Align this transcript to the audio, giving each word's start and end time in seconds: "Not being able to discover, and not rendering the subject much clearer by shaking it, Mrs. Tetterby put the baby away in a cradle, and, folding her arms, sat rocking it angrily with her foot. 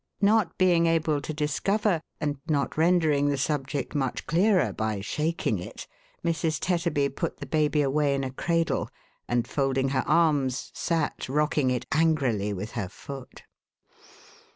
"Not 0.21 0.57
being 0.57 0.87
able 0.87 1.21
to 1.21 1.31
discover, 1.31 2.01
and 2.19 2.39
not 2.49 2.75
rendering 2.75 3.29
the 3.29 3.37
subject 3.37 3.93
much 3.93 4.25
clearer 4.25 4.73
by 4.73 4.99
shaking 5.01 5.59
it, 5.59 5.85
Mrs. 6.25 6.59
Tetterby 6.59 7.09
put 7.15 7.37
the 7.37 7.45
baby 7.45 7.83
away 7.83 8.15
in 8.15 8.23
a 8.23 8.31
cradle, 8.31 8.89
and, 9.27 9.47
folding 9.47 9.89
her 9.89 10.03
arms, 10.07 10.71
sat 10.73 11.29
rocking 11.29 11.69
it 11.69 11.85
angrily 11.91 12.51
with 12.51 12.71
her 12.71 12.89
foot. 12.89 13.43